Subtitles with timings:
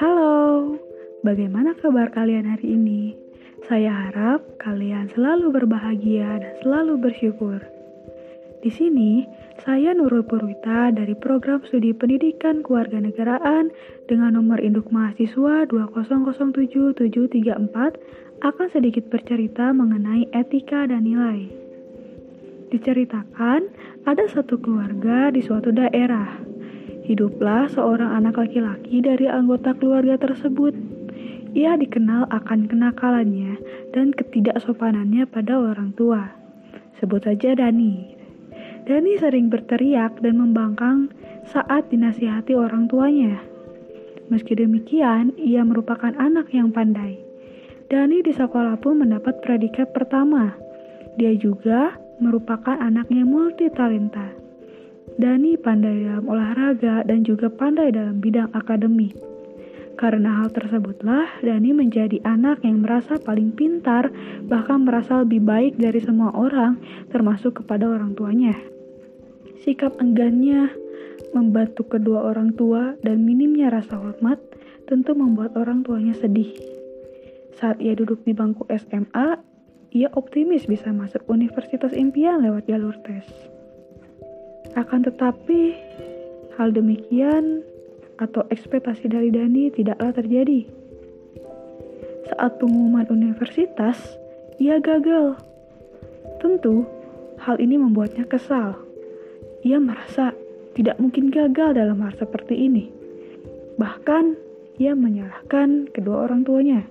[0.00, 0.80] Halo,
[1.20, 3.12] bagaimana kabar kalian hari ini?
[3.68, 7.60] Saya harap kalian selalu berbahagia dan selalu bersyukur.
[8.64, 9.28] Di sini,
[9.60, 13.68] saya Nurul Purwita dari program studi pendidikan kewarganegaraan
[14.08, 21.44] dengan nomor induk mahasiswa 2007734 akan sedikit bercerita mengenai etika dan nilai.
[22.72, 23.68] Diceritakan,
[24.08, 26.49] ada satu keluarga di suatu daerah
[27.10, 30.70] Hiduplah seorang anak laki-laki dari anggota keluarga tersebut.
[31.58, 33.58] Ia dikenal akan kenakalannya
[33.90, 36.30] dan ketidaksopanannya pada orang tua.
[37.02, 38.14] Sebut saja Dani.
[38.86, 41.10] Dani sering berteriak dan membangkang
[41.50, 43.42] saat dinasihati orang tuanya.
[44.30, 47.18] Meski demikian, ia merupakan anak yang pandai.
[47.90, 50.54] Dani di sekolah pun mendapat predikat pertama.
[51.18, 54.29] Dia juga merupakan anak yang multi talenta.
[55.18, 59.16] Dani pandai dalam olahraga dan juga pandai dalam bidang akademik.
[59.98, 64.08] Karena hal tersebutlah, Dani menjadi anak yang merasa paling pintar,
[64.46, 68.56] bahkan merasa lebih baik dari semua orang, termasuk kepada orang tuanya.
[69.60, 70.72] Sikap enggannya
[71.36, 74.40] membantu kedua orang tua dan minimnya rasa hormat
[74.88, 76.56] tentu membuat orang tuanya sedih.
[77.60, 79.36] Saat ia duduk di bangku SMA,
[79.92, 83.26] ia optimis bisa masuk universitas impian lewat jalur tes.
[84.78, 85.74] Akan tetapi,
[86.54, 87.66] hal demikian
[88.20, 90.68] atau ekspektasi dari Dani tidaklah terjadi.
[92.30, 93.98] Saat pengumuman universitas,
[94.60, 95.40] ia gagal.
[96.38, 96.86] Tentu,
[97.40, 98.76] hal ini membuatnya kesal.
[99.66, 100.36] Ia merasa
[100.76, 102.92] tidak mungkin gagal dalam hal seperti ini.
[103.80, 104.36] Bahkan,
[104.80, 106.86] ia menyalahkan kedua orang tuanya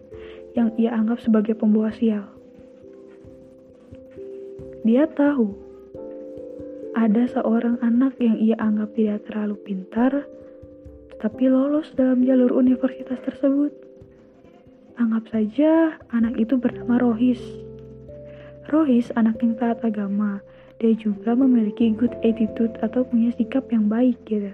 [0.54, 2.26] yang ia anggap sebagai pembawa sial.
[4.86, 5.69] Dia tahu
[7.00, 10.28] ada seorang anak yang ia anggap tidak terlalu pintar,
[11.24, 13.72] tapi lolos dalam jalur universitas tersebut.
[15.00, 17.40] Anggap saja anak itu bernama Rohis.
[18.68, 20.44] Rohis anak yang taat agama.
[20.84, 24.52] Dia juga memiliki good attitude atau punya sikap yang baik gitu.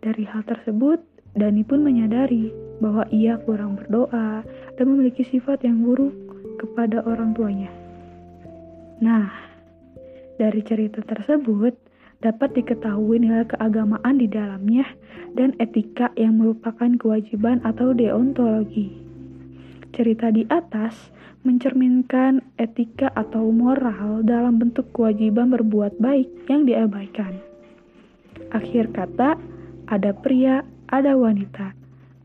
[0.00, 1.04] Dari hal tersebut,
[1.36, 2.48] Dani pun menyadari
[2.80, 4.40] bahwa ia kurang berdoa
[4.80, 6.16] dan memiliki sifat yang buruk
[6.56, 7.68] kepada orang tuanya.
[9.04, 9.47] Nah,
[10.38, 11.74] dari cerita tersebut,
[12.22, 14.86] dapat diketahui nilai keagamaan di dalamnya
[15.34, 18.90] dan etika yang merupakan kewajiban atau deontologi.
[19.94, 21.10] Cerita di atas
[21.46, 27.38] mencerminkan etika atau moral dalam bentuk kewajiban berbuat baik yang diabaikan.
[28.50, 29.38] Akhir kata,
[29.90, 31.74] ada pria, ada wanita,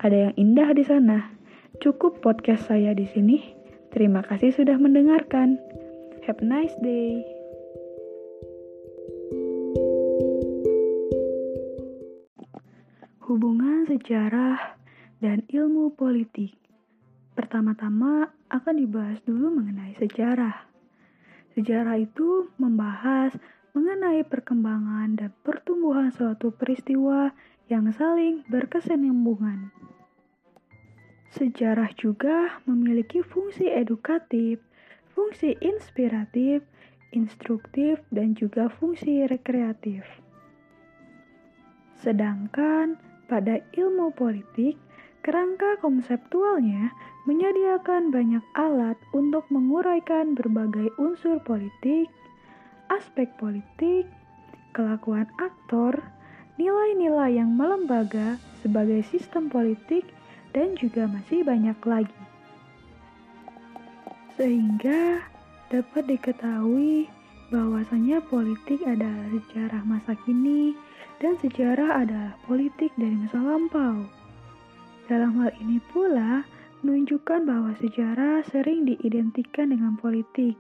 [0.02, 1.34] ada yang indah di sana.
[1.82, 3.42] Cukup podcast saya di sini.
[3.94, 5.62] Terima kasih sudah mendengarkan.
[6.26, 7.43] Have a nice day.
[13.34, 14.78] Hubungan sejarah
[15.18, 16.54] dan ilmu politik.
[17.34, 20.70] Pertama-tama akan dibahas dulu mengenai sejarah.
[21.58, 23.34] Sejarah itu membahas
[23.74, 27.34] mengenai perkembangan dan pertumbuhan suatu peristiwa
[27.74, 29.74] yang saling berkesinambungan.
[31.34, 34.62] Sejarah juga memiliki fungsi edukatif,
[35.18, 36.62] fungsi inspiratif,
[37.10, 40.06] instruktif, dan juga fungsi rekreatif.
[41.98, 44.76] Sedangkan pada ilmu politik,
[45.24, 46.92] kerangka konseptualnya
[47.24, 52.12] menyediakan banyak alat untuk menguraikan berbagai unsur politik,
[52.92, 54.04] aspek politik,
[54.76, 56.04] kelakuan aktor,
[56.60, 60.04] nilai-nilai yang melembaga sebagai sistem politik,
[60.52, 62.22] dan juga masih banyak lagi.
[64.38, 65.24] Sehingga
[65.72, 67.10] dapat diketahui
[67.54, 70.74] bahwasanya politik adalah sejarah masa kini
[71.22, 74.10] dan sejarah adalah politik dari masa lampau.
[75.06, 76.42] Dalam hal ini pula,
[76.82, 80.58] menunjukkan bahwa sejarah sering diidentikan dengan politik.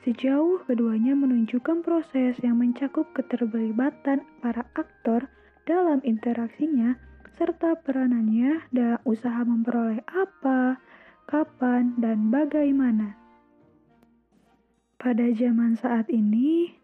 [0.00, 5.28] Sejauh keduanya menunjukkan proses yang mencakup keterlibatan para aktor
[5.68, 6.96] dalam interaksinya
[7.36, 10.80] serta peranannya dalam usaha memperoleh apa,
[11.28, 13.19] kapan, dan bagaimana.
[15.00, 16.76] Pada zaman saat ini,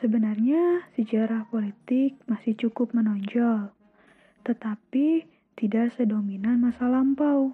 [0.00, 3.68] Sebenarnya sejarah politik masih cukup menonjol,
[4.48, 5.28] tetapi
[5.60, 7.52] tidak sedominan masa lampau.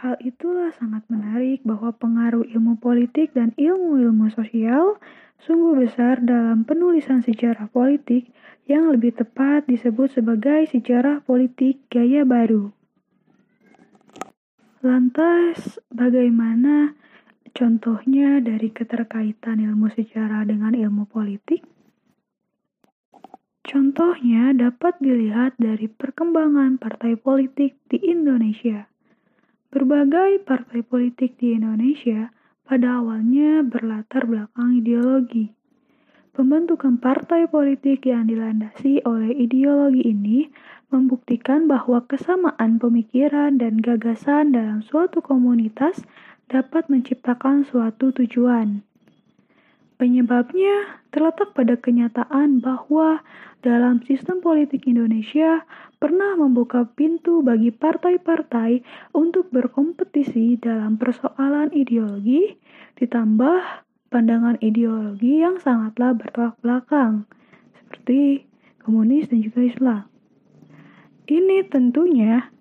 [0.00, 4.96] Hal itulah sangat menarik bahwa pengaruh ilmu politik dan ilmu-ilmu sosial
[5.44, 8.32] sungguh besar dalam penulisan sejarah politik
[8.64, 12.72] yang lebih tepat disebut sebagai sejarah politik gaya baru.
[14.80, 16.96] Lantas, bagaimana
[17.54, 21.62] contohnya dari keterkaitan ilmu sejarah dengan ilmu politik?
[23.64, 28.90] Contohnya dapat dilihat dari perkembangan partai politik di Indonesia.
[29.72, 32.28] Berbagai partai politik di Indonesia
[32.68, 35.50] pada awalnya berlatar belakang ideologi.
[36.34, 40.50] Pembentukan partai politik yang dilandasi oleh ideologi ini
[40.90, 46.02] membuktikan bahwa kesamaan pemikiran dan gagasan dalam suatu komunitas
[46.48, 48.84] dapat menciptakan suatu tujuan.
[49.94, 53.22] Penyebabnya terletak pada kenyataan bahwa
[53.62, 55.64] dalam sistem politik Indonesia
[56.02, 62.58] pernah membuka pintu bagi partai-partai untuk berkompetisi dalam persoalan ideologi,
[62.98, 67.24] ditambah pandangan ideologi yang sangatlah bertolak belakang,
[67.78, 68.44] seperti
[68.84, 70.02] komunis dan juga Islam.
[71.24, 72.52] Ini tentunya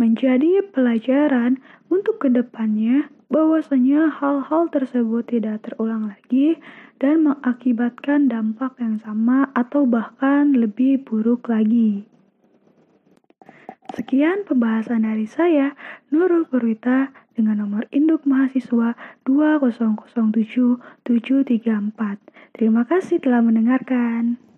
[0.00, 1.60] menjadi pelajaran
[1.92, 6.58] untuk ke depannya bahwasanya hal-hal tersebut tidak terulang lagi
[6.98, 12.04] dan mengakibatkan dampak yang sama atau bahkan lebih buruk lagi.
[13.90, 15.74] Sekian pembahasan dari saya,
[16.14, 18.94] Nurul Purwita, dengan nomor induk mahasiswa
[19.26, 21.02] 2007734.
[22.54, 24.49] Terima kasih telah mendengarkan.